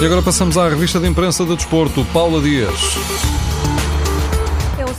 [0.00, 3.35] E agora passamos à revista de imprensa do desporto, Paula Dias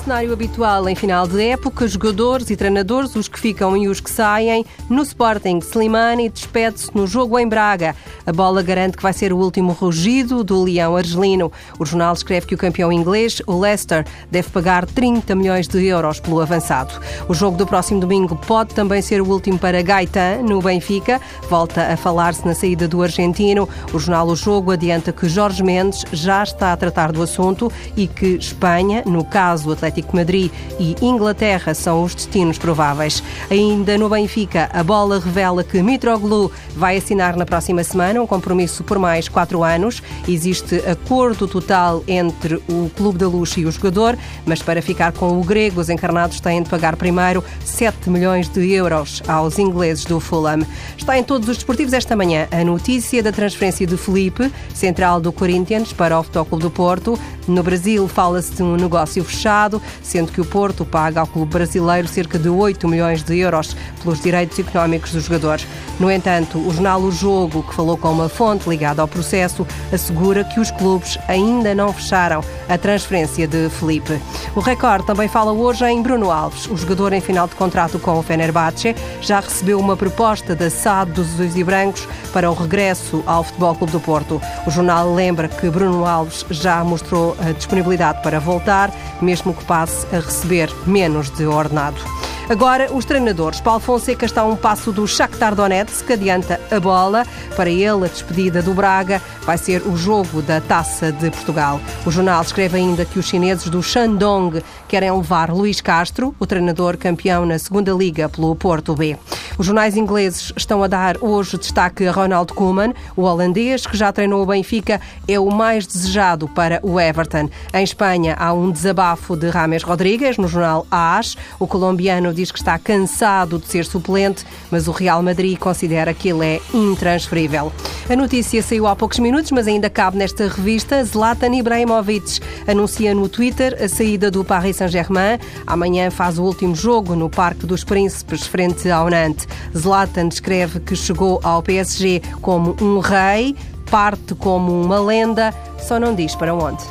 [0.07, 4.09] cenário habitual em final de época, jogadores e treinadores, os que ficam e os que
[4.09, 4.66] saem.
[4.89, 7.93] No Sporting, Slimani despede-se no jogo em Braga.
[8.25, 11.52] A bola garante que vai ser o último rugido do leão argelino.
[11.77, 16.21] O jornal escreve que o campeão inglês, o Leicester, deve pagar 30 milhões de euros
[16.21, 16.94] pelo avançado.
[17.27, 21.19] O jogo do próximo domingo pode também ser o último para Gaetan, no Benfica.
[21.50, 23.67] Volta a falar-se na saída do argentino.
[23.91, 28.08] O jornal O Jogo adianta que Jorge Mendes já está a tratar do assunto e
[28.08, 33.23] que Espanha, no caso Atlético Atlético Madrid e Inglaterra são os destinos prováveis.
[33.50, 38.84] Ainda no Benfica, a bola revela que Mitroglou vai assinar na próxima semana um compromisso
[38.84, 40.03] por mais quatro anos.
[40.28, 45.40] Existe acordo total entre o Clube da Luz e o jogador, mas para ficar com
[45.40, 50.20] o grego, os encarnados têm de pagar primeiro 7 milhões de euros aos ingleses do
[50.20, 50.66] Fulham.
[50.98, 55.31] Está em todos os desportivos esta manhã a notícia da transferência de Felipe, central do
[55.31, 57.20] Corinthians, para o Futebol Clube do Porto.
[57.48, 62.07] No Brasil, fala-se de um negócio fechado sendo que o Porto paga ao clube brasileiro
[62.07, 65.67] cerca de 8 milhões de euros pelos direitos económicos dos jogadores.
[65.99, 70.44] No entanto, o jornal O Jogo, que falou com uma fonte ligada ao processo, assegura
[70.44, 74.19] que os clubes ainda não fecharam a transferência de Felipe.
[74.55, 76.67] O Record também fala hoje em Bruno Alves.
[76.67, 81.11] O jogador em final de contrato com o Fenerbahçe já recebeu uma proposta da SAD
[81.11, 84.41] dos Azuis e Brancos para o regresso ao Futebol Clube do Porto.
[84.66, 88.91] O jornal lembra que Bruno Alves já mostrou a disponibilidade para voltar,
[89.22, 92.01] mesmo que a receber menos de ordenado.
[92.49, 93.59] Agora, os treinadores.
[93.59, 97.25] Paulo Fonseca está a um passo do Shakhtar Donetsk, que adianta a bola.
[97.57, 101.80] Para ele, a despedida do Braga vai ser o jogo da Taça de Portugal.
[102.06, 106.97] O jornal escreve ainda que os chineses do Shandong querem levar Luís Castro, o treinador
[106.97, 109.18] campeão na segunda liga pelo Porto B.
[109.57, 114.12] Os jornais ingleses estão a dar hoje destaque a Ronald Koeman, o holandês que já
[114.12, 117.50] treinou o Benfica, é o mais desejado para o Everton.
[117.74, 121.38] Em Espanha há um desabafo de Rames Rodrigues no jornal AS.
[121.57, 126.28] O colombiano diz que está cansado de ser suplente, mas o Real Madrid considera que
[126.30, 127.72] ele é intransferível.
[128.09, 131.03] A notícia saiu há poucos minutos, mas ainda cabe nesta revista.
[131.03, 135.38] Zlatan Ibrahimovic anuncia no Twitter a saída do Paris Saint-Germain.
[135.68, 139.48] Amanhã faz o último jogo no Parque dos Príncipes, frente ao Nantes.
[139.78, 143.56] Zlatan descreve que chegou ao PSG como um rei,
[143.92, 146.84] parte como uma lenda, só não diz para onde.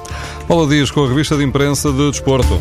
[0.47, 2.61] Paula Dias com a revista de imprensa de Desporto.